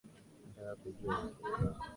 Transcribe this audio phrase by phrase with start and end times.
[0.03, 1.85] Nataka kujua unapokaa